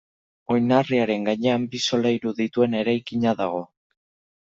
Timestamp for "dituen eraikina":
2.43-3.41